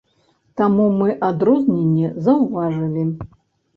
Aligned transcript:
Таму 0.61 0.87
мы 1.01 1.09
адрозненне 1.29 2.07
заўважылі. 2.29 3.03